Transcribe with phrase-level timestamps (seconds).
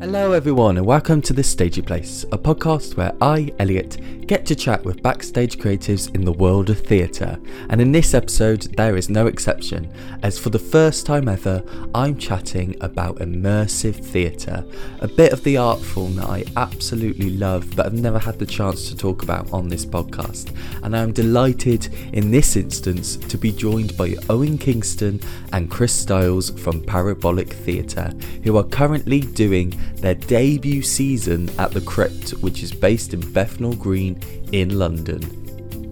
[0.00, 4.54] Hello, everyone, and welcome to The Stagey Place, a podcast where I, Eliott, get to
[4.54, 7.38] chat with backstage creatives in the world of theatre.
[7.70, 9.90] And in this episode, there is no exception,
[10.22, 11.62] as for the first time ever,
[11.94, 14.64] I'm chatting about immersive theatre,
[15.00, 18.46] a bit of the art form that I absolutely love but have never had the
[18.46, 20.54] chance to talk about on this podcast.
[20.82, 25.20] And I'm delighted in this instance to be joined by Owen Kingston
[25.52, 31.80] and Chris Styles from Parabolic Theatre, who are currently doing their debut season at the
[31.80, 34.20] Crypt, which is based in Bethnal Green
[34.52, 35.44] in London.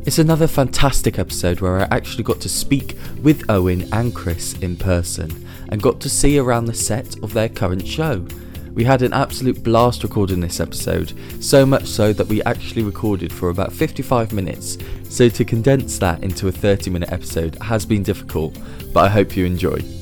[0.04, 4.76] It's another fantastic episode where I actually got to speak with Owen and Chris in
[4.76, 8.26] person and got to see around the set of their current show.
[8.74, 13.32] We had an absolute blast recording this episode, so much so that we actually recorded
[13.32, 18.02] for about 55 minutes, so to condense that into a 30 minute episode has been
[18.02, 18.58] difficult,
[18.92, 20.01] but I hope you enjoy.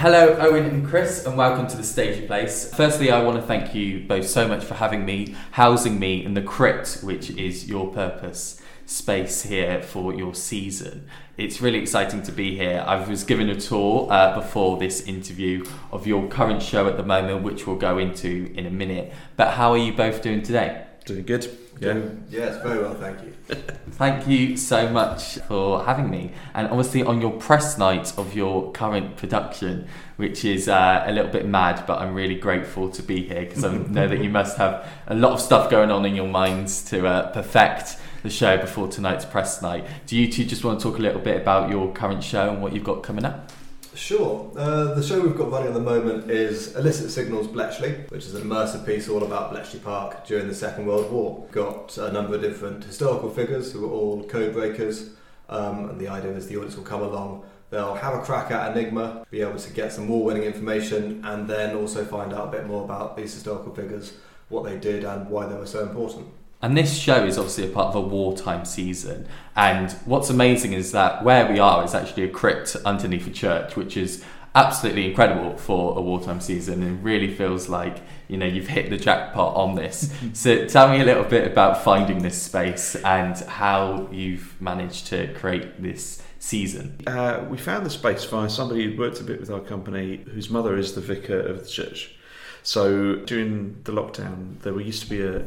[0.00, 2.72] Hello, Owen and Chris, and welcome to the Stagey Place.
[2.74, 6.32] Firstly, I want to thank you both so much for having me, housing me in
[6.32, 11.06] the crypt, which is your purpose space here for your season.
[11.36, 12.82] It's really exciting to be here.
[12.86, 17.04] I was given a tour uh, before this interview of your current show at the
[17.04, 19.12] moment, which we'll go into in a minute.
[19.36, 20.82] But how are you both doing today?
[21.04, 21.46] Doing good.
[21.80, 21.98] Yeah.
[22.28, 23.32] Yes, very well, thank you.
[23.92, 28.70] Thank you so much for having me, and obviously on your press night of your
[28.72, 33.22] current production, which is uh, a little bit mad, but I'm really grateful to be
[33.26, 36.14] here because I know that you must have a lot of stuff going on in
[36.14, 39.86] your minds to uh, perfect the show before tonight's press night.
[40.06, 42.62] Do you two just want to talk a little bit about your current show and
[42.62, 43.50] what you've got coming up?
[44.00, 44.50] Sure.
[44.56, 48.34] Uh, the show we've got running at the moment is Illicit Signals Bletchley, which is
[48.34, 51.42] an immersive piece all about Bletchley Park during the Second World War.
[51.42, 55.10] We've got a number of different historical figures who are all code breakers,
[55.50, 57.44] um, and the idea is the audience will come along.
[57.68, 61.46] They'll have a crack at Enigma, be able to get some war winning information, and
[61.46, 64.14] then also find out a bit more about these historical figures,
[64.48, 66.26] what they did, and why they were so important.
[66.62, 69.26] And this show is obviously a part of a wartime season.
[69.56, 73.76] And what's amazing is that where we are is actually a crypt underneath a church,
[73.76, 74.22] which is
[74.54, 76.82] absolutely incredible for a wartime season.
[76.82, 80.12] And really feels like you know you've hit the jackpot on this.
[80.34, 85.32] So tell me a little bit about finding this space and how you've managed to
[85.34, 86.98] create this season.
[87.06, 90.50] Uh, we found the space via somebody who worked a bit with our company whose
[90.50, 92.14] mother is the vicar of the church
[92.62, 95.40] so during the lockdown there used to be a,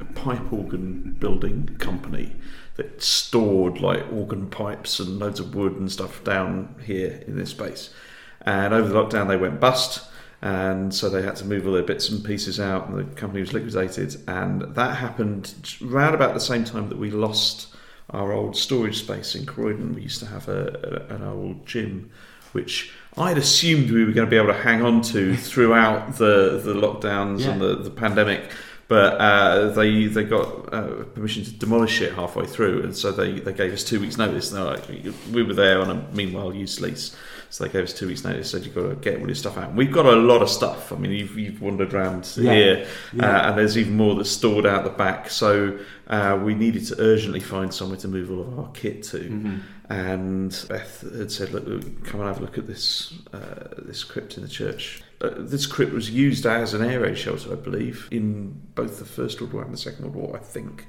[0.00, 2.34] a pipe organ building company
[2.78, 7.50] that stored like organ pipes and loads of wood and stuff down here in this
[7.50, 7.90] space.
[8.42, 10.08] And over the lockdown, they went bust,
[10.40, 13.40] and so they had to move all their bits and pieces out, and the company
[13.40, 14.22] was liquidated.
[14.28, 17.74] And that happened around about the same time that we lost
[18.10, 19.94] our old storage space in Croydon.
[19.94, 22.10] We used to have a, a, an old gym,
[22.52, 26.60] which I'd assumed we were going to be able to hang on to throughout the,
[26.62, 27.50] the lockdowns yeah.
[27.50, 28.50] and the, the pandemic
[28.88, 33.38] but uh, they they got uh, permission to demolish it halfway through, and so they,
[33.38, 34.50] they gave us two weeks' notice.
[34.50, 34.88] And like,
[35.30, 37.14] we were there on a meanwhile use lease,
[37.50, 38.50] so they gave us two weeks' notice.
[38.50, 39.74] Said you've got to get all your stuff out.
[39.74, 40.92] we've got a lot of stuff.
[40.92, 42.52] I mean, you've, you've wandered around yeah.
[42.52, 43.24] here, yeah.
[43.24, 45.30] Uh, and there's even more that's stored out the back.
[45.30, 49.18] So uh, we needed to urgently find somewhere to move all of our kit to.
[49.18, 49.56] Mm-hmm.
[49.90, 51.64] And Beth had said, "Look,
[52.04, 55.66] come and have a look at this uh, this crypt in the church." Uh, this
[55.66, 59.52] crypt was used as an air raid shelter, I believe, in both the First World
[59.52, 60.86] War and the Second World War, I think.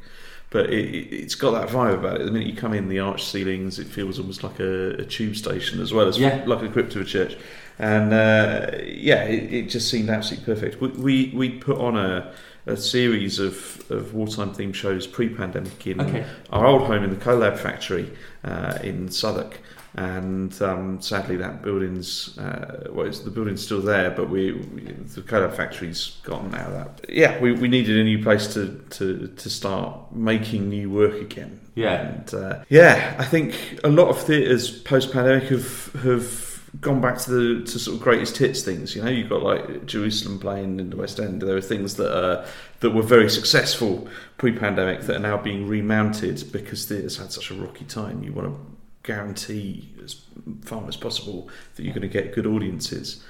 [0.51, 2.25] But it, has got that vibe about it.
[2.25, 5.35] The minute you come in, the arch ceilings, it feels almost like a, a tube
[5.35, 6.43] station as well as yeah.
[6.47, 7.37] like a crypt of a church.
[7.77, 10.81] And uh, yeah, it, it, just seemed absolutely perfect.
[10.81, 12.33] We, we, we put on a,
[12.65, 16.25] a series of, of wartime themed shows pre pandemic in okay.
[16.49, 18.11] our old home in the Colab factory
[18.43, 19.59] uh, in Southwark
[19.95, 25.21] and um, sadly that building's uh, well, the building's still there, but we, we the
[25.21, 26.69] Colab factory's gone now.
[26.69, 31.15] That yeah, we, we needed a new place to, to to start making new work
[31.15, 31.59] again.
[31.75, 36.49] Yeah, and uh, yeah, I think a lot of theatres post pandemic have have
[36.81, 38.95] gone back to the to sort of greatest hits things.
[38.95, 41.41] You know, you've got like Jerusalem playing in the West End.
[41.41, 42.45] There are things that are
[42.81, 47.55] that were very successful pre-pandemic that are now being remounted because theatres had such a
[47.55, 48.23] rocky time.
[48.23, 50.21] You want to guarantee as
[50.61, 53.23] far as possible that you're going to get good audiences.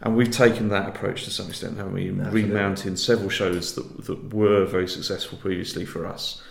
[0.00, 2.10] And we've taken that approach to some extent, haven't we?
[2.10, 2.42] Absolutely.
[2.42, 6.42] Remounting several shows that, that were very successful previously for us,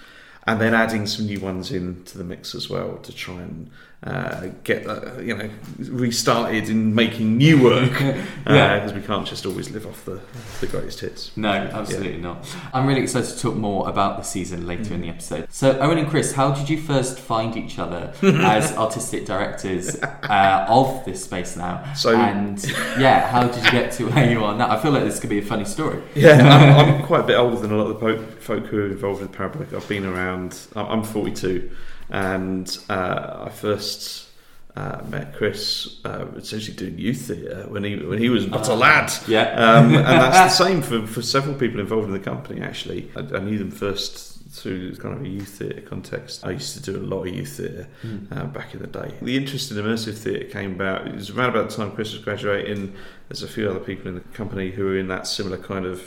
[0.47, 3.69] and then adding some new ones into the mix as well to try and
[4.03, 5.49] uh, get uh, you know
[5.79, 8.15] restarted in making new work because
[8.45, 8.93] Yeah.
[8.93, 10.19] we can't just always live off the,
[10.61, 11.31] the greatest hits.
[11.35, 12.45] No, absolutely not.
[12.73, 15.47] I'm really excited to talk more about the season later in the episode.
[15.51, 20.65] So, Owen and Chris, how did you first find each other as artistic directors uh,
[20.69, 21.93] of this space now?
[21.93, 22.63] So- and
[22.99, 24.69] yeah, how did you get to where you are now?
[24.69, 26.01] I feel like this could be a funny story.
[26.15, 28.87] Yeah, I'm, I'm quite a bit older than a lot of the folk who are
[28.87, 29.73] involved with Parabolic.
[29.73, 30.59] I've been around.
[30.75, 31.71] I'm 42,
[32.09, 34.27] and uh, I first
[34.75, 38.71] uh, met Chris uh, essentially doing youth theatre when he when he was but a
[38.71, 38.75] Ah.
[38.75, 39.13] lad.
[39.27, 39.43] Yeah.
[39.53, 42.61] Um, and that's the same for, for several people involved in the company.
[42.61, 46.45] Actually, I, I knew them first through kind of a youth theatre context.
[46.45, 48.31] I used to do a lot of youth theatre Mm.
[48.37, 49.13] uh, back in the day.
[49.21, 51.07] The interest in immersive theatre came about.
[51.07, 52.93] It was around about the time Chris was graduating.
[53.29, 56.01] There's a few other people in the company who were in that similar kind of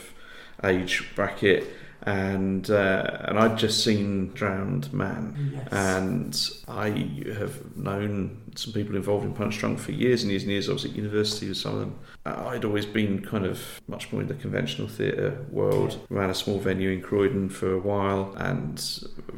[0.65, 1.67] age bracket,
[2.09, 5.69] and uh, and I'd just seen Drowned Man, Yes.
[5.73, 6.89] and I
[7.39, 10.69] have known some people involved in Punchdrunk for years and years and years.
[10.69, 11.99] I was at university with some of them.
[12.27, 15.99] Uh, I'd always been kind of much more in the conventional theatre world.
[16.09, 18.75] Ran a small venue in Croydon for a while and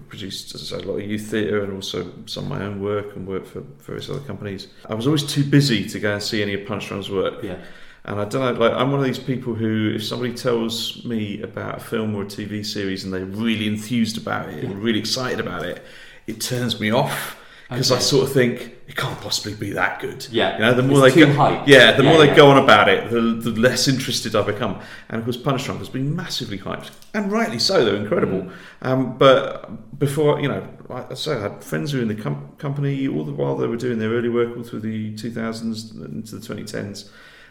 [0.09, 2.81] produced as I say, a lot of youth theatre and also some of my own
[2.81, 4.69] work and worked for various other companies.
[4.89, 7.43] I was always too busy to go and see any of Punchdrunk's work.
[7.43, 7.59] yeah.
[8.05, 11.43] And I don't know, like I'm one of these people who, if somebody tells me
[11.43, 14.99] about a film or a TV series and they're really enthused about it and really
[14.99, 15.83] excited about it,
[16.27, 17.37] it turns me off
[17.69, 20.27] because I sort of think it can't possibly be that good.
[20.33, 20.55] Yeah.
[20.55, 21.69] you know, the more It's they go, hyped.
[21.69, 22.35] yeah, the Yeah, more they yeah.
[22.37, 24.81] go on about it, the, the less interested I become.
[25.09, 27.85] And of course, Punchdrunk has been massively hyped, and rightly so.
[27.85, 28.41] They're incredible.
[28.43, 28.53] Mm.
[28.83, 32.21] Um, but before, you know, like I say, I had friends who were in the
[32.21, 35.95] com- company all the while they were doing their early work all through the 2000s
[36.05, 37.09] into the 2010s.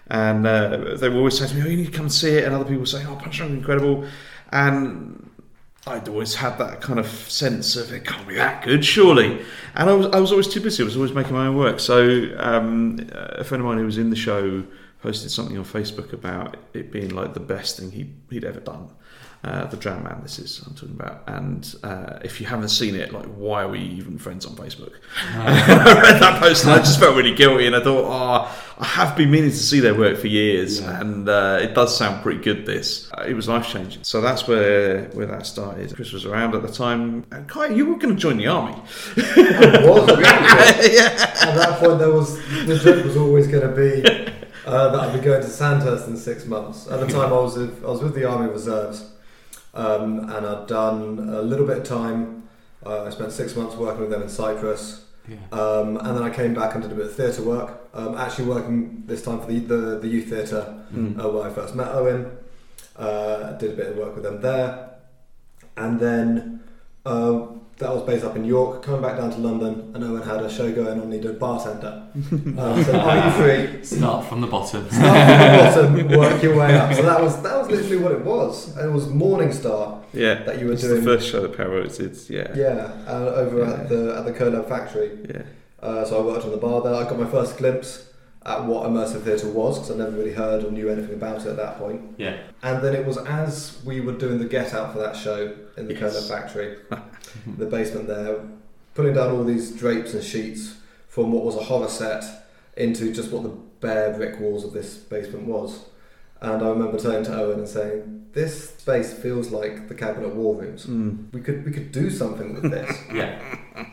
[0.09, 2.43] And uh, they were always saying to me, "Oh, you need to come see it."
[2.45, 4.07] And other people saying, "Oh, Punchdrunk, incredible."
[4.51, 5.29] And
[5.85, 9.41] I'd always had that kind of sense of it can't be that good, surely.
[9.75, 10.83] And I was, I was always too busy.
[10.83, 11.79] I was always making my own work.
[11.79, 14.63] So um, a friend of mine who was in the show
[15.01, 18.89] posted something on Facebook about it being like the best thing he'd, he'd ever done.
[19.41, 21.23] Uh, the Drowned Man, this is I'm talking about.
[21.27, 24.91] And uh, if you haven't seen it, like, why are we even friends on Facebook?
[25.33, 27.65] I read that post and I just felt really guilty.
[27.65, 30.99] And I thought, oh, I have been meaning to see their work for years, Yeah.
[30.99, 32.65] and uh, it does sound pretty good.
[32.65, 34.03] This Uh, it was life changing.
[34.03, 35.95] So that's where where that started.
[35.95, 37.23] Chris was around at the time.
[37.31, 38.75] And Kai, you were going to join the army.
[39.15, 40.95] I was originally.
[40.95, 41.33] yeah.
[41.47, 44.03] At that point, there was the joke was always going to be
[44.65, 46.87] uh, that I'd be going to Sandhurst in six months.
[46.89, 49.09] At the time, I was with, I was with the Army Reserves,
[49.73, 52.43] um, and I'd done a little bit of time.
[52.85, 55.37] Uh, I spent six months working with them in Cyprus, Yeah.
[55.51, 57.69] um, and then I came back and did a bit of theatre work.
[57.93, 61.23] Um, actually, working this time for the the, the youth theatre Mm.
[61.23, 62.31] uh, where I first met Owen.
[62.95, 64.89] Uh, did a bit of work with them there,
[65.77, 66.61] and then
[67.05, 67.47] uh,
[67.79, 68.83] that was based up in York.
[68.83, 71.09] Coming back down to London, and Owen had a show going on.
[71.09, 72.03] Needed a bartender.
[72.57, 73.31] Uh, so are you
[73.71, 73.83] free?
[73.85, 74.89] Start from the bottom.
[74.89, 76.93] Start from the bottom, work your way up.
[76.93, 78.75] So that was that was literally what it was.
[78.77, 80.43] And it was Morning Star Yeah.
[80.43, 81.03] that you were It's doing.
[81.03, 82.17] the first show that Parrot did.
[82.29, 82.51] Yeah.
[82.55, 83.71] yeah, uh, over Yeah.
[83.73, 85.11] at the at the Colab factory.
[85.29, 85.41] Yeah.
[85.81, 86.93] Uh, so I worked on the bar there.
[86.93, 88.08] I got my first glimpse
[88.49, 91.47] at what immersive theatre was because I'd never really heard or knew anything about it
[91.47, 92.15] at that point.
[92.17, 92.37] Yeah.
[92.63, 95.87] And then it was as we were doing the get out for that show in
[95.87, 96.01] the Yes.
[96.15, 96.77] Colab factory,
[97.57, 98.39] the basement there,
[98.95, 102.23] putting down all these drapes and sheets from what was a horror set
[102.75, 103.49] into just what the
[103.81, 105.85] bare brick walls of this basement was.
[106.41, 110.55] And I remember turning to Owen and saying, "This space feels like the cabinet war
[110.61, 110.85] rooms.
[110.85, 111.31] Mm.
[111.33, 113.39] We could we could do something with this." Yeah.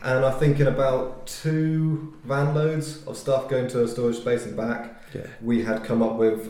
[0.03, 4.45] and I think in about two van loads of stuff going to a storage space
[4.45, 4.81] and back,
[5.13, 5.27] Yeah.
[5.41, 6.49] we had come up with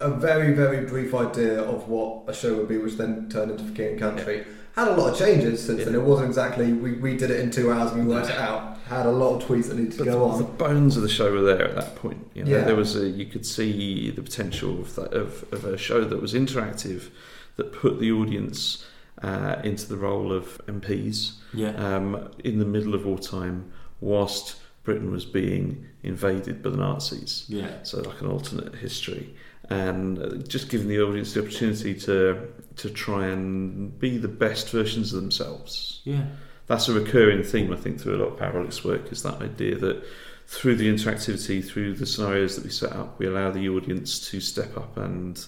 [0.00, 3.64] a very, very brief idea of what a show would be, which then turned into
[3.64, 4.44] For King and Country.
[4.78, 5.94] Had a lot of changes since then.
[5.96, 8.78] It wasn't exactly, we, we did it in two hours and we worked it out.
[8.86, 11.08] Had a lot of tweets that needed to But go the, the bones of the
[11.08, 12.30] show were there at that point.
[12.32, 12.62] You know, Yeah.
[12.62, 16.22] there was a you could see the potential of, that, of of a show that
[16.22, 17.10] was interactive,
[17.56, 18.86] that put the audience
[19.20, 21.70] uh, into the role of MPs Yeah.
[21.70, 27.46] um, in the middle of wartime, whilst Britain was being invaded by the Nazis.
[27.48, 27.82] Yeah.
[27.82, 29.34] So like an alternate history,
[29.70, 32.38] and just giving the audience the opportunity to
[32.76, 36.24] to try and be the best versions of themselves Yeah.
[36.68, 39.76] that's a recurring theme, I think, through a lot of Parabolic's work, is that idea
[39.78, 40.02] that
[40.46, 44.40] through the interactivity, through the scenarios that we set up, we allow the audience to
[44.40, 45.44] step up and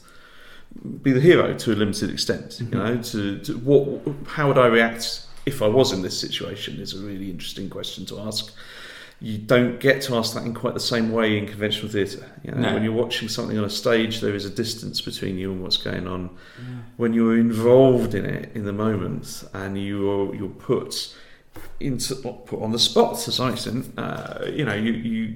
[1.03, 2.59] be the hero to a limited extent.
[2.61, 2.73] Mhm.
[2.73, 6.79] You know, to, to what, how would I react if I was in this situation?
[6.81, 8.53] Is a really interesting question to ask.
[9.23, 12.25] You don't get to ask that in quite the same way in conventional theatre.
[12.43, 12.75] You know, No.
[12.75, 15.77] when you're watching something on a stage, there is a distance between you and what's
[15.77, 16.65] going on Yeah.
[16.97, 21.15] when you're involved in it in the moment and you're you're put
[21.81, 23.93] into, put on the spot to some extent.
[23.99, 25.35] Uh, you know, you, you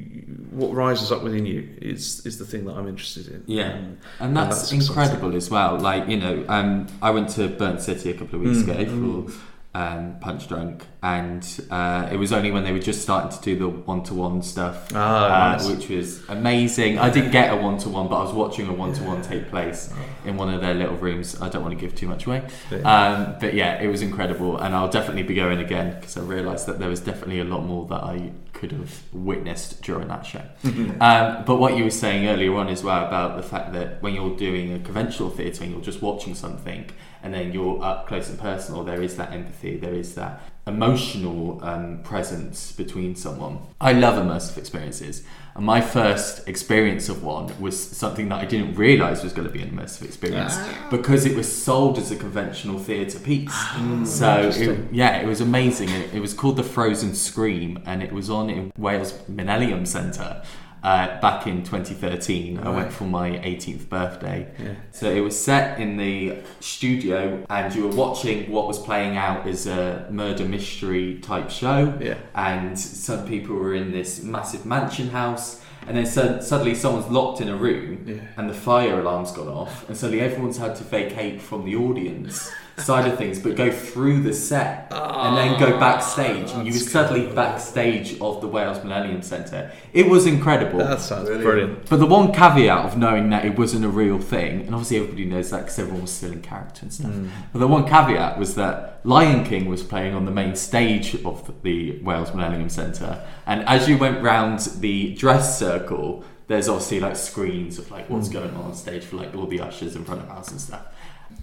[0.50, 3.42] what rises up within you is is the thing that I'm interested in.
[3.46, 5.78] Yeah, Um, and that's, that's incredible as well.
[5.78, 8.80] Like you know, um, I went to Burnt City a couple of weeks Mm.
[8.80, 9.32] ago for
[9.74, 13.68] um, Punchdrunk, and uh, it was only when they were just starting to do the
[13.68, 15.68] one-to-one stuff, Ah, uh, nice.
[15.68, 16.98] which was amazing.
[16.98, 19.92] I didn't get a one-to-one, but I was watching a one-to-one take place
[20.24, 21.40] in one of their little rooms.
[21.42, 22.42] I don't want to give too much away,
[22.84, 26.66] um, but yeah, it was incredible, and I'll definitely be going again because I realised
[26.66, 28.30] that there was definitely a lot more that I
[28.64, 30.42] could have witnessed during that show.
[31.00, 34.14] Um, but what you were saying earlier on as well about the fact that when
[34.14, 36.88] you're doing a conventional theatre and you're just watching something
[37.22, 41.58] and then you're up close and personal, there is that empathy, there is that emotional
[41.62, 43.58] um, presence between someone.
[43.80, 45.24] I love immersive experiences.
[45.56, 49.52] And my first experience of one was something that I didn't realise was going to
[49.52, 50.88] be an immersive experience ah.
[50.90, 53.52] because it was sold as a conventional theatre piece.
[53.52, 55.90] Ah, so, it, yeah, it was amazing.
[55.90, 60.42] It, it was called The Frozen Scream and it was on in Wales Millennium Centre.
[60.84, 64.46] Uh, back in 2013, I went for my 18th birthday.
[64.62, 64.74] Yeah.
[64.92, 69.46] So it was set in the studio, and you were watching what was playing out
[69.46, 71.96] as a murder mystery type show.
[71.98, 72.18] Yeah.
[72.34, 77.40] And some people were in this massive mansion house, and then su- suddenly someone's locked
[77.40, 78.16] in a room, Yeah.
[78.36, 82.52] and the fire alarm's gone off, and suddenly everyone's had to vacate from the audience
[82.78, 86.72] side of things, but go through the set and then go ah, backstage, and you
[86.72, 89.70] were that's suddenly backstage of the Wales Millennium Centre.
[89.92, 90.78] It was incredible.
[90.78, 91.44] That sounds Brilliant.
[91.44, 91.88] brilliant.
[91.90, 95.24] But the one caveat of knowing that it wasn't a real thing, and obviously everybody
[95.24, 97.12] knows that because everyone was still in character and stuff.
[97.12, 97.30] Mm.
[97.52, 101.52] But the one caveat was that Lion King was playing on the main stage of
[101.62, 107.16] the Wales Millennium Centre, and as you went round the dress circle, there's obviously like
[107.16, 108.34] screens of like what's mm.
[108.34, 110.86] going on on stage for like all the ushers in front of us and stuff.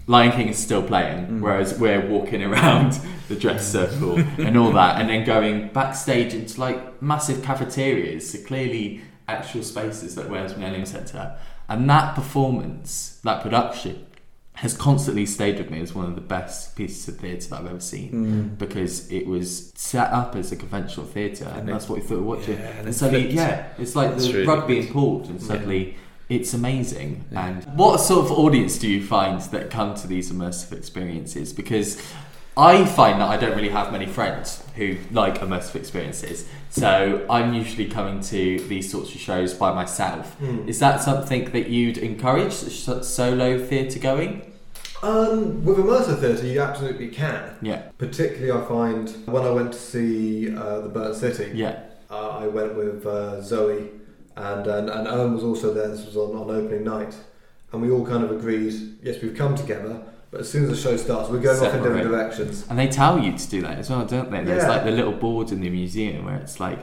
[0.07, 1.41] Lion King is still playing, mm.
[1.41, 3.71] whereas we're walking around the dress mm.
[3.71, 9.63] circle and all that, and then going backstage into like massive cafeterias, so clearly actual
[9.63, 11.37] spaces that Wales Millennium Centre.
[11.69, 14.05] And that performance, that production,
[14.55, 17.67] has constantly stayed with me as one of the best pieces of theatre that I've
[17.67, 18.57] ever seen mm.
[18.57, 22.15] because it was set up as a conventional theatre, and, And that's what we thought
[22.15, 22.57] we were watching.
[22.59, 23.35] yeah, and and suddenly, flipped.
[23.35, 25.95] yeah, it's like That's the really rug being pulled, and suddenly
[26.31, 27.25] it's amazing.
[27.31, 31.51] And what sort of audience do you find that come to these immersive experiences?
[31.51, 32.01] Because
[32.55, 37.53] I find that I don't really have many friends who like immersive experiences, so I'm
[37.53, 40.37] usually coming to these sorts of shows by myself.
[40.67, 44.53] Is that something that you'd encourage solo theatre going?
[45.03, 47.57] Um, with immersive theatre, you absolutely can.
[47.61, 52.29] Yeah, Particularly, I find when I went to see uh, the Burnt City, yeah, uh,
[52.29, 53.89] I went with uh, Zoe,
[54.35, 55.87] and and, and Owen was also there.
[55.89, 57.15] This was on, on opening night,
[57.71, 58.73] and we all kind of agreed.
[59.03, 61.83] Yes, we've come together, but as soon as the show starts, we're going off in
[61.83, 62.65] different directions.
[62.69, 64.43] and they tell you to do that as well, don't they?
[64.43, 64.69] There's Yeah.
[64.69, 66.79] like the little board in the museum where it's like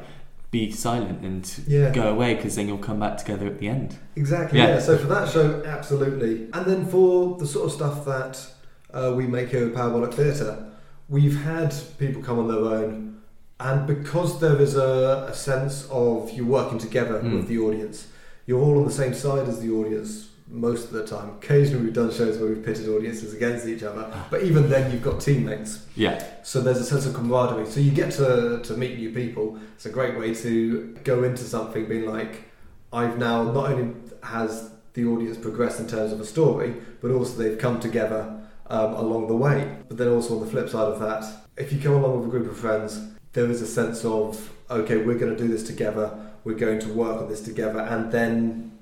[0.50, 1.90] be silent and Yeah.
[1.90, 3.96] go away because then you'll come back together at the end.
[4.16, 4.58] Exactly.
[4.58, 4.68] Yeah.
[4.68, 4.78] Yeah.
[4.80, 6.48] So for that show, absolutely.
[6.54, 8.46] And then for the sort of stuff that
[8.94, 10.64] uh, we make here at Parabolic Theatre,
[11.10, 13.17] we've had people come on their own,
[13.60, 17.32] and because there is a, a sense of you working together Mm.
[17.36, 18.06] with the audience,
[18.46, 21.28] you're all on the same side as the audience most of the time.
[21.42, 25.02] Occasionally, we've done shows where we've pitted audiences against each other, but even then, you've
[25.02, 25.84] got teammates.
[25.94, 27.66] Yeah, So there's a sense of camaraderie.
[27.66, 29.58] So you get to, to meet new people.
[29.74, 32.44] It's a great way to go into something being like,
[32.92, 37.36] I've now not only has the audience progressed in terms of a story, but also
[37.36, 39.76] they've come together um, along the way.
[39.88, 41.24] But then also on the flip side of that,
[41.58, 42.98] if you come along with a group of friends,
[43.32, 46.18] there is a sense of, okay, we're going to do this together.
[46.44, 48.78] We're going to work on this together, and then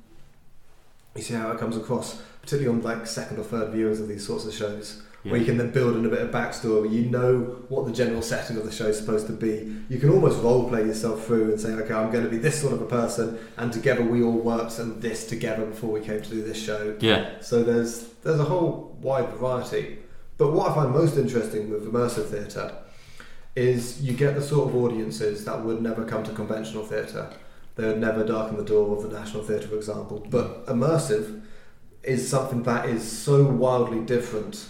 [1.14, 4.26] you see how it comes across, particularly on like second or third viewers of these
[4.26, 5.32] sorts of shows yeah.
[5.32, 6.92] where you can then build in a bit of backstory.
[6.92, 9.74] You know what the general setting of the show is supposed to be.
[9.88, 12.60] You can almost role play yourself through and say, okay, I'm going to be this
[12.60, 16.22] sort of a person, and together we all worked on this together before we came
[16.22, 16.96] to do this show.
[17.00, 19.98] yeah, So there's there's a whole wide variety.
[20.38, 22.76] But what I find most interesting with immersive theatre
[23.56, 27.30] is you get the sort of audiences that would never come to conventional theatre.
[27.74, 30.26] They would never darken the door of the National Theatre, for example.
[30.30, 31.42] But immersive
[32.02, 34.68] is something that is so wildly different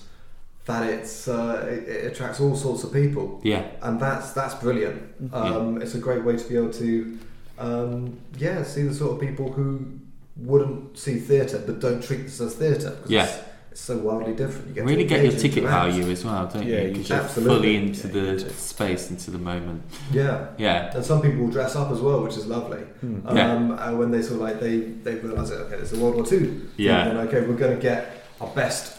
[0.65, 3.69] that it's uh, it, it attracts all sorts of people, yeah.
[3.83, 5.01] and that's that's brilliant.
[5.33, 7.19] Um, It's a great way to be able to,
[7.59, 10.01] um, yeah, see the sort of people who
[10.37, 12.99] wouldn't see theatre but don't treat this as theatre.
[13.07, 13.31] Yeah.
[13.77, 14.69] It's, it's so wildly different.
[14.69, 15.93] You get to really get your ticket interact.
[15.95, 16.87] value as well, don't Yeah, you?
[16.89, 17.55] you Because you're Absolutely.
[17.57, 18.49] fully into Yeah, the do.
[18.51, 19.83] space, into the moment.
[20.13, 22.83] Yeah, Yeah, and some people will dress up as well, which is lovely.
[23.03, 23.53] Yeah.
[23.53, 26.15] Um, and when they sort of like they they realise that okay, there's a World
[26.17, 26.41] War Two.
[26.41, 27.05] thing, Yeah.
[27.09, 28.99] Then okay, we're going to get our best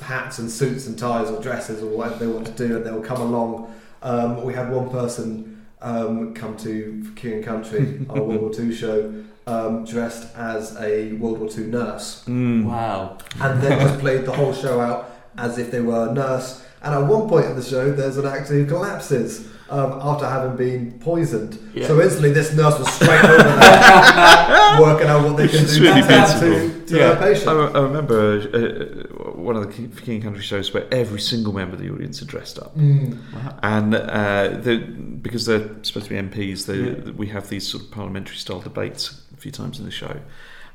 [0.00, 3.02] hats and suits and ties or dresses or whatever they want to do, and they'll
[3.02, 3.72] come along.
[4.02, 8.74] Um, we had one person um, come to King and Country, our World War II
[8.74, 9.12] show,
[9.46, 12.64] um, dressed as a World War II nurse, Mm.
[12.64, 13.18] Wow.
[13.40, 16.64] and then just played the whole show out as if they were a nurse.
[16.82, 20.56] And at one point in the show, there's an actor who collapses um, after having
[20.56, 21.58] been poisoned.
[21.74, 21.86] Yeah.
[21.86, 26.02] So instantly, this nurse was straight over there, working out what they can do really
[26.02, 26.86] to, beautiful.
[26.86, 27.14] to Yeah.
[27.14, 27.48] their patient.
[27.48, 31.20] I, I remember uh, uh, one of the King King and Country shows where every
[31.20, 32.76] single member of the audience are dressed up.
[32.76, 33.16] Mm.
[33.32, 33.58] Wow.
[33.62, 37.12] And uh, the, because they're supposed to be MPs, they, Yeah.
[37.12, 40.16] we have these sort of parliamentary style debates a few times in the show.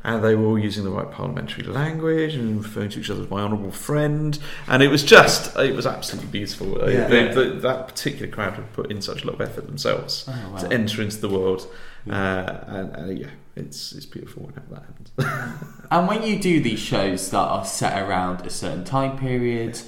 [0.04, 3.30] And they were all using the right parliamentary language and referring to each other as
[3.30, 4.38] my honourable friend.
[4.68, 6.82] And it was just, it was absolutely beautiful.
[6.82, 7.08] Uh, Yeah.
[7.08, 10.50] they- the- that particular crowd had put in such a lot of effort themselves Oh,
[10.54, 10.58] wow.
[10.60, 11.68] to enter into the world.
[12.06, 12.14] Yeah.
[12.16, 13.28] Uh, and, and yeah,
[13.58, 15.64] it's, it's beautiful whenever that happens.
[15.92, 19.80] And when you do these shows that are set around a certain time period,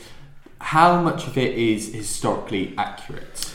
[0.60, 3.54] how much of it is historically accurate?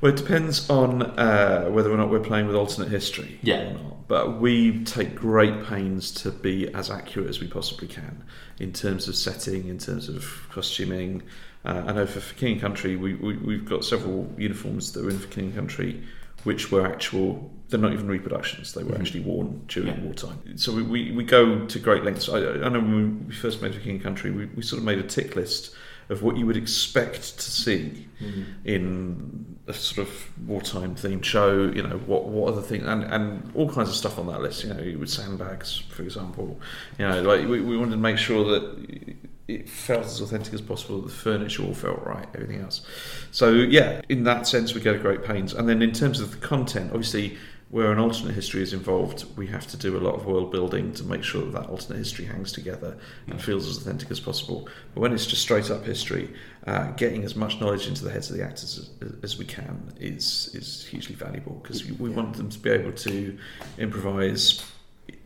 [0.00, 3.70] Well, it depends on uh, whether or not we're playing with alternate history Yeah.
[3.70, 3.95] or not.
[4.08, 8.22] But we take great pains to be as accurate as we possibly can
[8.60, 11.22] in terms of setting, in terms of costuming.
[11.64, 15.02] Uh, I know for, for King and Country, we, we, we've got several uniforms that
[15.02, 16.02] were in for King and Country,
[16.44, 17.50] which were actual.
[17.68, 19.00] They're not even reproductions; they were Mhm.
[19.00, 20.00] actually worn during Yeah.
[20.00, 20.38] wartime.
[20.56, 22.28] So we, we, we go to great lengths.
[22.28, 24.84] I, I know when we first made for King and Country, we, we sort of
[24.84, 25.74] made a tick list
[26.08, 28.42] of what you would expect to see mm-hmm.
[28.64, 33.50] in a sort of wartime themed show, you know, what what other things and, and
[33.54, 36.60] all kinds of stuff on that list, you know, with sandbags, for example.
[36.98, 39.08] You know, like we, we wanted to make sure that
[39.48, 42.82] it felt as authentic as possible, the furniture all felt right, everything else.
[43.30, 45.52] So yeah, in that sense we go to great pains.
[45.52, 47.36] And then in terms of the content, obviously
[47.76, 50.94] where an alternate history is involved, we have to do a lot of world building
[50.94, 54.66] to make sure that that alternate history hangs together and feels as authentic as possible.
[54.94, 56.32] But when it's just straight up history,
[56.66, 59.92] uh, getting as much knowledge into the heads of the actors as, as we can
[60.00, 63.36] is is hugely valuable because we want them to be able to
[63.76, 64.64] improvise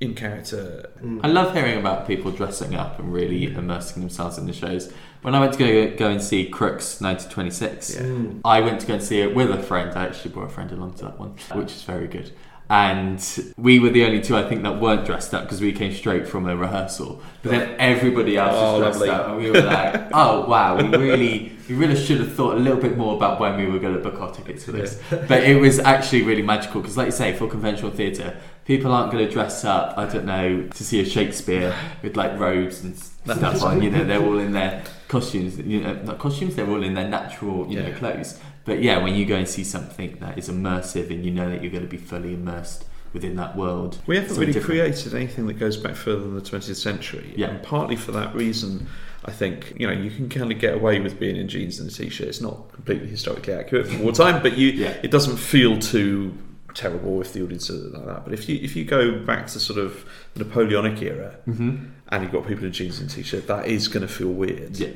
[0.01, 0.91] in character.
[1.03, 1.21] Mm.
[1.23, 4.93] I love hearing about people dressing up and really immersing themselves in the shows.
[5.23, 8.01] When I went to go, go and see Crooks 1926, Yeah.
[8.03, 8.41] Mm.
[8.45, 9.91] I went to go and see it with a friend.
[9.97, 12.33] I actually brought a friend along to that one, which is very good.
[12.71, 13.21] And
[13.59, 16.29] we were the only two, I think, that weren't dressed up because we came straight
[16.29, 17.21] from a rehearsal.
[17.43, 19.11] But then everybody else Oh, was dressed lovely.
[19.11, 22.61] up, and we were like, "Oh wow, we really, we really should have thought a
[22.61, 25.44] little bit more about when we were going to book our tickets for this." But
[25.44, 29.24] it was actually really magical because, like you say, for conventional theatre, people aren't going
[29.26, 29.96] to dress up.
[29.96, 33.83] I don't know to see a Shakespeare with like robes and stuff on.
[33.83, 35.59] You know, they're all in their costumes.
[35.59, 36.56] You know, not costumes.
[36.56, 38.38] They're all in their natural, you know, clothes.
[38.64, 41.62] But yeah, when you go and see something that is immersive and you know that
[41.62, 44.66] you're going to be fully immersed within that world, We haven't really different.
[44.66, 47.33] created anything that goes back further than the 20th century.
[47.37, 47.48] Yeah.
[47.48, 48.87] And partly for that reason,
[49.24, 51.90] I think, you know, you can kind of get away with being in jeans and
[51.90, 52.28] a t shirt.
[52.28, 54.96] It's not completely historically accurate for wartime, but you Yeah.
[55.02, 56.33] it doesn't feel too
[56.74, 58.24] terrible if the audience is like that.
[58.24, 60.04] But if you if you go back to sort of
[60.35, 61.85] the Napoleonic era mm-hmm.
[62.09, 64.78] and you've got people in jeans and t shirt, that is going to feel weird.
[64.78, 64.88] yeah,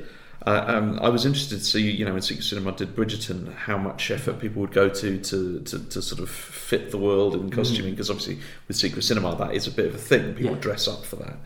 [0.47, 3.79] Uh, um, I was interested to see, you know, when Secret Cinema did Bridgerton, how
[3.79, 7.51] much effort people would go to to, to, to sort of fit the world in
[7.51, 10.35] costuming, because obviously with Secret Cinema that is a bit of a thing.
[10.35, 10.61] People Yeah.
[10.61, 11.37] dress up for that.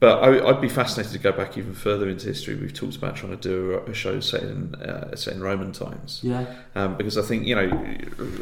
[0.00, 2.54] But I, I'd be fascinated to go back even further into history.
[2.54, 5.72] We've talked about trying to do a, a show set in uh, set in Roman
[5.72, 7.68] times, yeah, um, because I think you know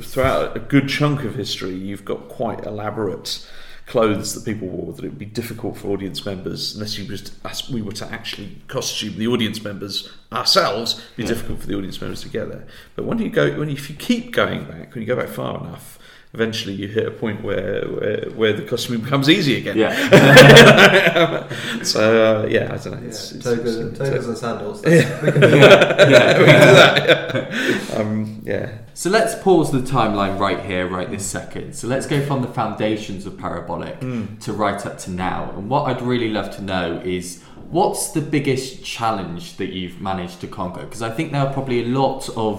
[0.02, 3.48] throughout a good chunk of history, you've got quite elaborate
[3.86, 7.34] clothes that people wore that it would be difficult for audience members unless you just
[7.44, 11.28] as we were to actually costume the audience members ourselves it'd be Yeah.
[11.28, 12.66] difficult for the audience members to get there
[12.96, 15.28] but when you go when you, if you keep going back when you go back
[15.28, 15.98] far enough
[16.34, 19.92] eventually you hit a point where where, where the costuming becomes easy again yeah.
[21.82, 24.82] so uh, yeah I don't know Yeah, it's, it's, togas, it's- togas and sandals.
[24.94, 25.24] Yeah.
[25.24, 26.10] We can do that.
[26.10, 26.38] yeah.
[26.38, 27.96] we can do that yeah.
[27.98, 31.74] um, yeah So let's pause the timeline right here, right this second.
[31.74, 34.00] So let's go from the foundations of Parabolic
[34.44, 35.50] to right up to now.
[35.56, 40.40] And what I'd really love to know is what's the biggest challenge that you've managed
[40.42, 40.82] to conquer?
[40.84, 42.56] Because I think there are probably a lot of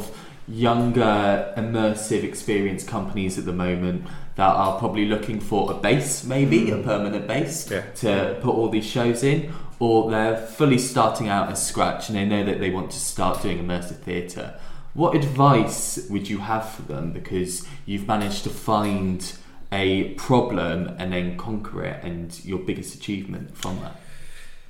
[0.48, 4.06] younger, immersive experience companies at the moment
[4.36, 6.84] that are probably looking for a base, maybe a hmm.
[6.84, 7.84] permanent base, Yeah.
[7.96, 12.26] to put all these shows in, or they're fully starting out as scratch and they
[12.26, 14.54] know that they want to start doing immersive theatre.
[14.94, 19.38] What advice would you have for them because you've managed to find
[19.72, 24.00] a problem and then conquer it and your biggest achievement from that?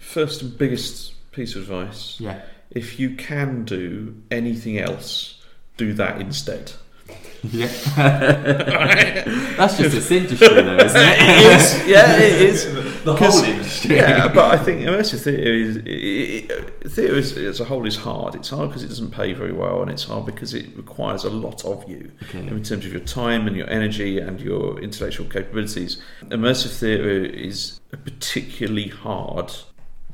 [0.06, 2.42] first and biggest piece of advice Yeah.
[2.70, 5.35] if you can do anything else,
[5.78, 6.72] do that instead.
[7.52, 7.68] Yeah.
[9.58, 11.18] That's just this industry though, isn't it?
[11.20, 13.04] it is, yeah, it is.
[13.04, 13.98] the whole industry.
[13.98, 15.76] yeah, but I think immersive theatre is
[16.96, 18.34] theatre is, as a whole is hard.
[18.34, 21.30] It's hard because it doesn't pay very well, and it's hard because it requires a
[21.30, 22.40] lot of you Okay.
[22.40, 26.02] in terms of your time and your energy and your intellectual capabilities.
[26.24, 29.54] Immersive theatre is a particularly hard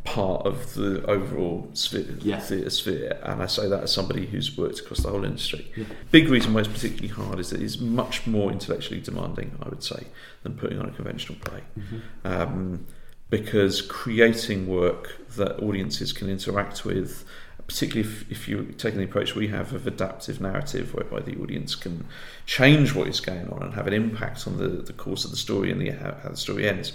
[0.03, 2.39] part of the overall sphere, Yeah.
[2.39, 5.67] theatre sphere, and I say that as somebody who's worked across the whole industry.
[5.75, 5.85] Yeah.
[6.11, 9.83] Big reason why it's particularly hard is that it's much more intellectually demanding, I would
[9.83, 10.07] say,
[10.43, 12.01] than putting on a conventional play Mhm.
[12.25, 12.85] um,
[13.29, 17.23] because creating work that audiences can interact with,
[17.67, 21.75] particularly if, if you're taking the approach we have of adaptive narrative, whereby the audience
[21.75, 22.05] can
[22.47, 25.37] change what is going on and have an impact on the, the course of the
[25.37, 26.91] story and the, how, how the story ends.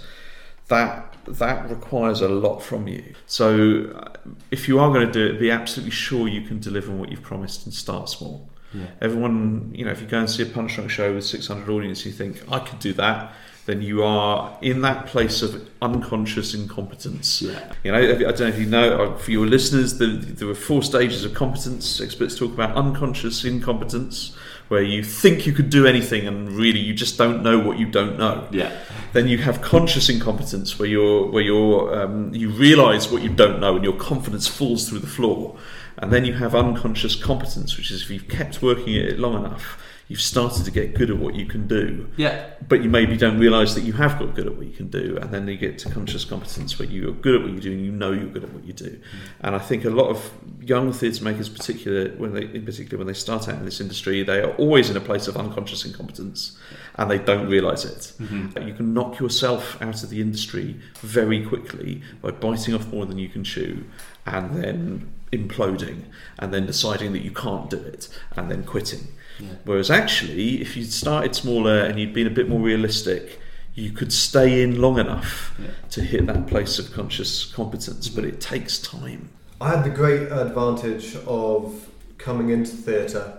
[0.67, 3.13] That that requires a lot from you.
[3.25, 4.13] So, uh,
[4.51, 7.09] if you are going to do it, be absolutely sure you can deliver on what
[7.09, 8.49] you've promised and start small.
[8.73, 8.85] Yeah.
[9.01, 12.11] Everyone, you know, if you go and see a Punchdrunk show with 600 audience, you
[12.11, 13.33] think, I could do that,
[13.65, 17.41] then you are in that place of unconscious incompetence.
[17.41, 17.73] Yeah.
[17.83, 20.55] You know, I don't know if you know, uh, for your listeners, the, there are
[20.55, 21.99] four stages of competence.
[21.99, 24.35] Experts talk about unconscious incompetence,
[24.67, 27.85] where you think you could do anything and really you just don't know what you
[27.85, 28.47] don't know.
[28.51, 28.77] Yeah.
[29.13, 33.59] Then you have conscious incompetence, where you're where you're um, you realise what you don't
[33.59, 35.57] know and your confidence falls through the floor.
[35.99, 39.33] And then you have unconscious competence, which is if you've kept working at it long
[39.33, 42.45] enough, you've started to get good at what you can do Yeah.
[42.69, 45.17] but you maybe don't realise that you have got good at what you can do,
[45.21, 47.85] and then you get to conscious competence where you're good at what you do and
[47.85, 48.99] you know you're good at what you do.
[49.41, 53.07] And I think a lot of young theatre makers, particular when they, in particular when
[53.07, 56.57] they start out in this industry, they are always in a place of unconscious incompetence,
[56.97, 58.13] and they don't realise it.
[58.19, 58.67] Mhm.
[58.67, 63.17] You can knock yourself out of the industry very quickly by biting off more than
[63.19, 63.83] you can chew,
[64.25, 66.03] and then imploding,
[66.39, 69.07] and then deciding that you can't do it, and then quitting.
[69.39, 69.47] Yeah.
[69.65, 73.39] Whereas actually, if you'd started smaller and you'd been a bit more realistic,
[73.75, 75.67] you could stay in long enough Yeah.
[75.91, 79.29] to hit that place of conscious competence, but it takes time.
[79.61, 83.33] I had the great advantage of coming into theatre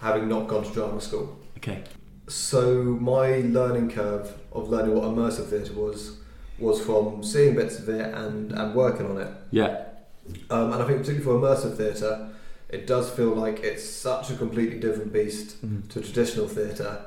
[0.00, 1.38] having not gone to drama school.
[1.56, 1.82] Okay.
[2.32, 6.16] So my learning curve of learning what immersive theatre was
[6.58, 9.28] was from seeing bits of it and, and working on it.
[9.50, 9.84] Yeah.
[10.48, 12.30] Um, and I think particularly for immersive theatre,
[12.68, 15.56] it does feel like it's such a completely different beast
[15.90, 17.04] to traditional theatre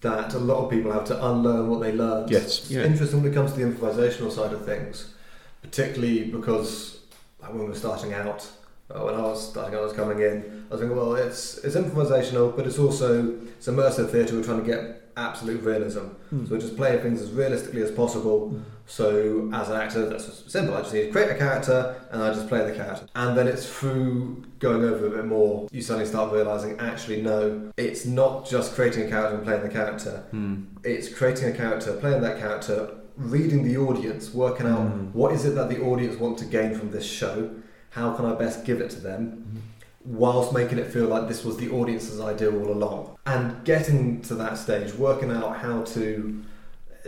[0.00, 2.30] that a lot of people have to unlearn what they learned.
[2.30, 2.84] Yes, It's yeah.
[2.84, 5.14] interesting when it comes to the improvisational side of things,
[5.62, 7.00] particularly because
[7.40, 8.48] like, when we're starting out,
[8.88, 12.54] when I was starting I was coming in, I was thinking, well, it's it's improvisational,
[12.56, 14.36] but it's also it's immersive theatre.
[14.36, 16.00] We're trying to get absolute realism,
[16.32, 16.46] Mm.
[16.46, 18.50] so we're just playing things as realistically as possible.
[18.54, 18.60] Mm.
[18.86, 20.74] So as an actor, that's simple.
[20.74, 23.06] I just need to create a character, and I just play the character.
[23.16, 27.72] And then it's through going over a bit more, you suddenly start realizing, actually, no,
[27.78, 30.66] it's not just creating a character and playing the character Mm.
[30.84, 35.14] it's creating a character, playing that character, reading the audience, working out Mm.
[35.14, 37.48] what is it that the audience want to gain from this show,
[37.96, 39.62] how can I best give it to them,
[40.04, 43.16] whilst making it feel like this was the audience's idea all along.
[43.24, 46.44] And getting to that stage, working out how to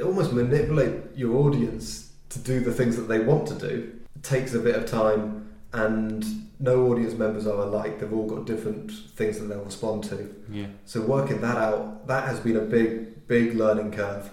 [0.03, 4.59] almost manipulate your audience to do the things that they want to do, takes a
[4.59, 6.24] bit of time and
[6.59, 8.01] no audience members are alike.
[8.01, 10.35] They've all got different things that they'll respond to.
[10.51, 10.68] Yeah.
[10.87, 14.31] So working that out, that has been a big, big learning curve,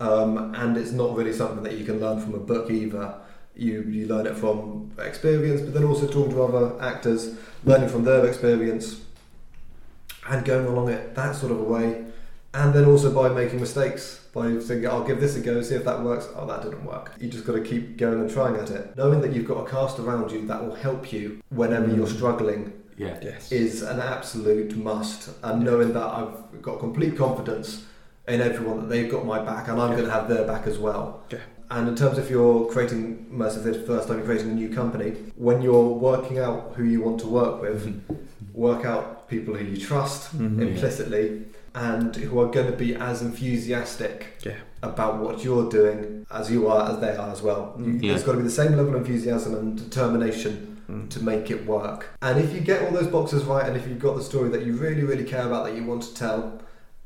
[0.00, 3.14] um, and it's not really something that you can learn from a book either.
[3.56, 7.34] You you learn it from experience, but then also talking to other actors,
[7.64, 9.00] learning from their experience,
[10.28, 12.04] and going along it that sort of a way,
[12.54, 14.18] and then also by making mistakes.
[14.32, 16.26] By thinking, I'll give this a go, see if that works.
[16.34, 17.12] Oh, that didn't work.
[17.20, 19.70] You just got to keep going and trying at it, knowing that you've got a
[19.70, 22.16] cast around you that will help you whenever you're mm.
[22.16, 23.18] struggling Yeah.
[23.20, 23.52] Yes.
[23.52, 25.28] is an absolute must.
[25.42, 27.84] And knowing that I've got complete confidence
[28.26, 29.96] in everyone that they've got my back and I'm Yeah.
[29.96, 31.24] going to have their back as well.
[31.28, 31.40] Yeah.
[31.72, 35.12] And in terms of you're creating immersive theatre first time you're creating a new company,
[35.36, 38.14] when you're working out who you want to work with, Mm-hmm.
[38.52, 40.60] work out people who you trust Mhm.
[40.60, 41.24] implicitly
[41.74, 44.56] and who are going to be as enthusiastic Yeah.
[44.82, 47.62] about what you're doing as you are as they are as well.
[47.78, 48.02] Mm.
[48.02, 48.10] Yeah.
[48.10, 50.54] There's got to be the same level of enthusiasm and determination
[50.90, 51.08] Mm.
[51.08, 52.00] to make it work.
[52.20, 54.66] And if you get all those boxes right, and if you've got the story that
[54.66, 56.60] you really, really care about that you want to tell,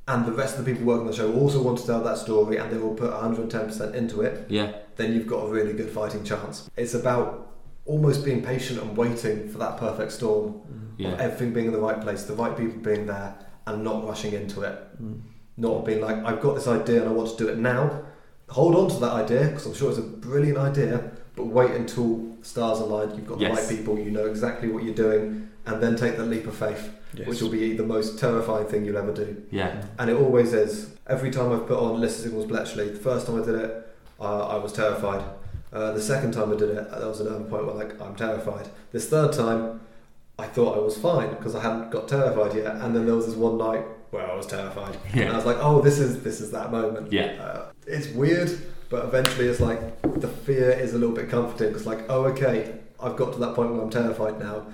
[0.08, 2.16] and the rest of the people working on the show also want to tell that
[2.16, 4.72] story and they will put 110% into it, Yeah.
[4.96, 6.70] then you've got a really good fighting chance.
[6.76, 7.54] It's about
[7.86, 10.60] almost being patient and waiting for that perfect storm of
[10.98, 11.16] Yeah.
[11.18, 13.34] everything being in the right place, the right people being there,
[13.66, 14.78] and not rushing into it.
[15.02, 15.20] Mm.
[15.56, 18.02] Not being like, I've got this idea and I want to do it now.
[18.50, 21.02] Hold on to that idea because I'm sure it's a brilliant idea,
[21.34, 24.94] but wait until stars align, you've got the right people, you know exactly what you're
[24.94, 27.26] doing, and then take that leap of faith, Yes.
[27.28, 29.42] which will be the most terrifying thing you'll ever do.
[29.50, 29.82] Yeah.
[29.98, 30.90] And it always is.
[31.06, 33.88] Every time I've put on Illicit Signals Bletchley, the first time I did it,
[34.20, 35.22] uh, I was terrified.
[35.72, 38.68] Uh, the second time I did it, there was another point where like I'm terrified.
[38.92, 39.80] This third time,
[40.38, 42.76] I thought I was fine because I hadn't got terrified yet.
[42.76, 45.24] And then there was this one night where I was terrified, Yeah.
[45.24, 47.12] and I was like, oh, this is this is that moment.
[47.12, 47.32] Yeah.
[47.42, 48.50] Uh, it's weird,
[48.88, 49.80] but eventually it's like
[50.20, 51.74] the fear is a little bit comforting.
[51.74, 54.66] It's like, oh, okay, I've got to that point where I'm terrified now.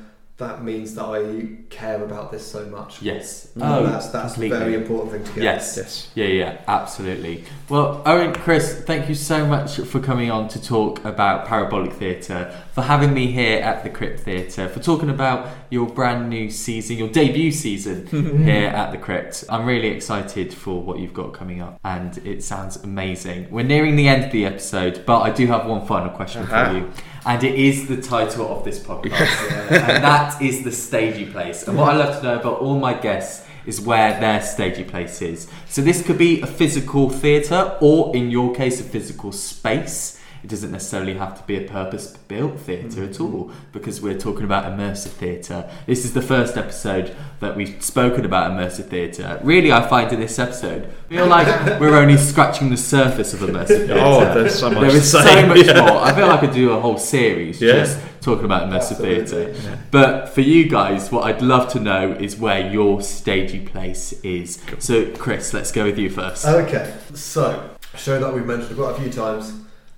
[0.42, 3.00] That means that I care about this so much.
[3.00, 3.50] Yes.
[3.54, 5.42] And Oh, that's that's a very important thing to get.
[5.44, 5.76] Yes.
[5.76, 6.10] Yes.
[6.14, 7.44] Yeah, yeah, absolutely.
[7.68, 12.52] Well, Owen, Chris, thank you so much for coming on to talk about Parabolic Theatre,
[12.72, 16.98] for having me here at the Crypt Theatre, for talking about your brand new season,
[16.98, 18.06] your debut season
[18.44, 19.44] here at the Crypt.
[19.48, 23.48] I'm really excited for what you've got coming up, and it sounds amazing.
[23.50, 26.68] We're nearing the end of the episode, but I do have one final question Uh-huh.
[26.68, 26.90] for you.
[27.24, 31.68] And it is the title of this podcast, and that is the stagey place.
[31.68, 35.22] And what I love to know about all my guests is where their stagey place
[35.22, 35.48] is.
[35.68, 40.18] So this could be a physical theatre, or in your case, a physical space.
[40.42, 43.22] It doesn't necessarily have to be a purpose-built theatre at mm-hmm.
[43.22, 45.70] all, because we're talking about immersive theatre.
[45.86, 49.40] This is the first episode that we've spoken about immersive theatre.
[49.44, 51.46] Really, I find in this episode, I feel like
[51.80, 54.00] we're only scratching the surface of immersive oh, theatre.
[54.00, 55.80] Oh, there's so much There to so much Yeah.
[55.80, 56.00] more.
[56.00, 57.84] I feel like I could do a whole series Yeah.
[57.84, 59.54] just talking about immersive theatre.
[59.92, 64.60] But for you guys, what I'd love to know is where your stagey place is.
[64.80, 66.46] So, Chris, let's go with you first.
[66.46, 69.52] Okay, so show that we've mentioned quite a few times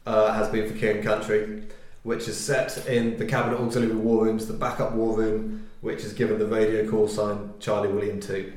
[0.06, 1.62] uh, has been for King and Country,
[2.02, 6.12] which is set in the Cabinet Auxiliary War Rooms, the backup war room, which is
[6.12, 8.52] given the radio call sign Charlie William Two.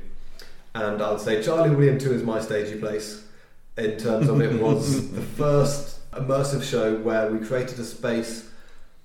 [0.74, 3.24] And I would say Charlie William Two is my stagey place
[3.76, 8.48] in terms of it was the first immersive show where we created a space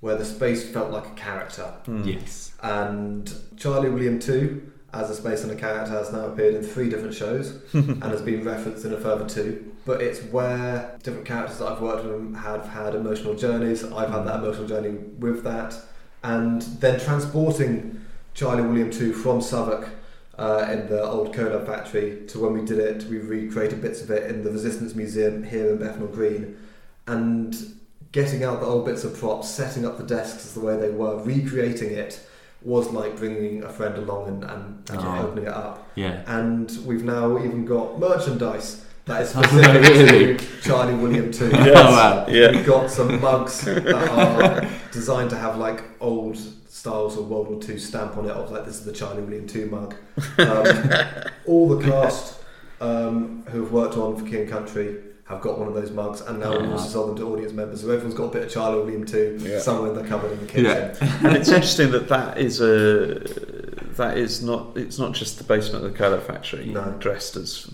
[0.04, 1.74] where the space felt like a character.
[1.86, 2.20] Mm.
[2.20, 2.52] Yes.
[2.62, 6.90] And Charlie William 2, as a space and a character, has now appeared in three
[6.90, 9.74] different shows and has been referenced in a further two.
[9.86, 13.84] But it's where different characters that I've worked with have had emotional journeys.
[13.84, 15.76] I've had that emotional journey with that.
[16.24, 19.90] And then transporting Charlie William 2 from Southwark
[20.38, 24.10] uh, in the old Colab factory to when we did it, we recreated bits of
[24.10, 26.58] it in the Resistance Museum here in Bethnal Green.
[27.08, 27.56] And
[28.12, 30.92] getting out the old bits of props, setting up the desks as the way they
[30.92, 32.26] were, recreating it
[32.66, 35.28] was like bringing a friend along and, and, and Oh.
[35.28, 35.88] opening it up.
[35.96, 36.22] Yeah.
[36.28, 40.38] And we've now even got merchandise that is Oh, specific really?
[40.38, 41.50] to Charlie William 2.
[41.52, 41.72] Yes.
[41.76, 42.26] Oh, wow.
[42.30, 42.52] Yeah.
[42.52, 46.38] We've got some mugs that are designed to have like old
[46.70, 49.46] styles of World War II stamp on it of like this is the Charlie William
[49.48, 49.96] 2 mug.
[50.38, 52.40] Um, all the cast
[52.82, 56.20] um, who have worked on for King and Country have got one of those mugs
[56.22, 56.72] and now we Ah.
[56.74, 59.38] also sold them to audience members so everyone's got a bit of Charlie William 2
[59.40, 59.60] Yeah.
[59.60, 60.66] somewhere in the cupboard in the kitchen.
[60.66, 60.96] Yeah.
[61.28, 63.20] and it's interesting that that is a
[63.96, 66.96] that is not it's not just the basement of the Colab factory No.
[67.00, 67.70] dressed as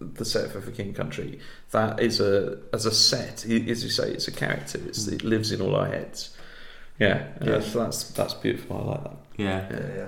[0.00, 1.40] the set for, for King Country.
[1.72, 4.78] That is a as a set, as you say, it's a character.
[4.86, 6.36] It's, it lives in all our heads.
[6.98, 7.60] Yeah, Yeah.
[7.60, 8.76] so that's that's beautiful.
[8.76, 9.16] I like that.
[9.38, 9.68] Yeah.
[9.70, 10.06] Yeah, yeah.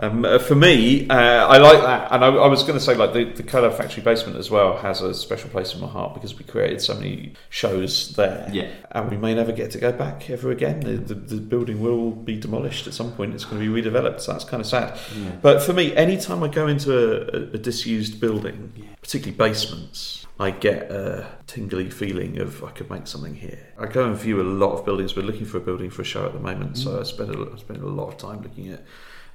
[0.00, 2.94] Um, uh, for me, uh, I like that, and I, I was going to say
[2.94, 6.14] like the, the Colab Factory basement as well has a special place in my heart
[6.14, 8.70] because we created so many shows there, Yeah.
[8.92, 10.80] and we may never get to go back ever again.
[10.80, 13.34] The, the, the building will be demolished at some point.
[13.34, 14.96] It's going to be redeveloped, so that's kind of sad.
[15.16, 15.30] Yeah.
[15.42, 18.84] But for me, anytime I go into a, a, disused building, Yeah.
[19.02, 23.66] particularly basements, I get a tingly feeling of I could make something here.
[23.76, 25.16] I go and view a lot of buildings.
[25.16, 27.50] We're looking for a building for a show at the moment, so I spend a,
[27.52, 28.84] I spend a lot of time looking at,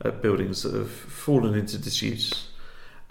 [0.01, 2.47] at buildings that have fallen into disuse.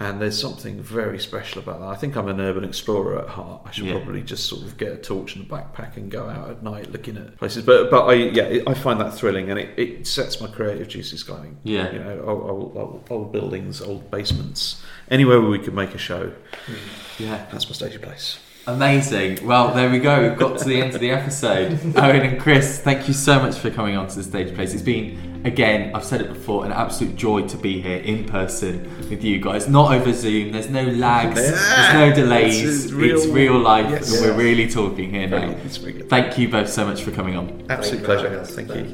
[0.01, 1.87] And there's something very special about that.
[1.87, 3.63] I think I'm an urban explorer at heart.
[3.67, 3.99] I should Yeah.
[3.99, 6.91] probably just sort of get a torch and a backpack and go out at night
[6.91, 7.65] looking at places.
[7.65, 11.23] But but I yeah I find that thrilling and it, it sets my creative juices
[11.23, 11.93] going Yeah.
[11.93, 15.99] you know, old, old, old, old buildings, old basements, anywhere where we could make a
[15.99, 16.33] show.
[16.67, 16.75] Hmm.
[17.23, 17.47] Yeah.
[17.53, 18.39] That's my staging place.
[18.67, 19.45] Amazing.
[19.45, 20.29] Well, there we go.
[20.29, 21.73] We've got to the end of the episode.
[21.97, 24.73] Owen and Chris, thank you so much for coming on to the stage place.
[24.73, 28.85] It's been, again, I've said it before, an absolute joy to be here in person
[29.11, 29.69] with you guys.
[29.69, 30.53] Not over Zoom.
[30.53, 31.35] There's no lags.
[31.41, 32.61] There's no delays.
[32.63, 34.13] It's- It's it's real, real- life, yes.
[34.17, 35.51] and we're really talking here now.
[35.65, 36.09] it's very good.
[36.09, 37.67] Thank you both so much for coming on.
[37.69, 38.23] Absolute Thank you pleasure.
[38.29, 38.55] having us.
[38.55, 38.93] Thank,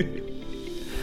[0.00, 0.16] you.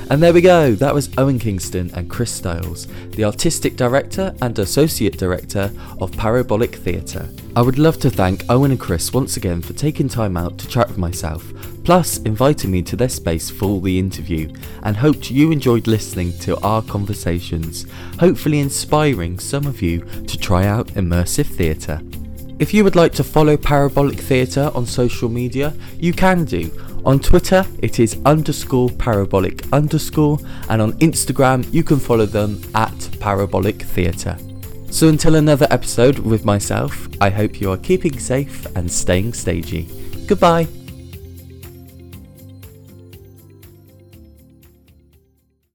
[0.10, 4.58] And there we go, that was Owen Kingston and Chris Styles, the artistic director and
[4.58, 7.28] associate director of Parabolic Theatre.
[7.58, 10.68] I would love to thank Owen and Chris once again for taking time out to
[10.70, 11.46] chat with myself,
[11.84, 14.50] plus inviting me to their space for the interview,
[14.84, 17.86] and hoped you enjoyed listening to our conversations,
[18.18, 22.02] hopefully inspiring some of you to try out immersive theatre.
[22.60, 26.72] If you would like to follow Parabolic Theatre on social media, you can do.
[27.08, 33.10] On Twitter, it is underscore parabolic underscore, and on Instagram, you can follow them at
[33.22, 34.38] Parabolic Theatre.
[34.92, 39.88] So until another episode with myself, I hope you are keeping safe and staying stagey.
[40.28, 40.68] Goodbye.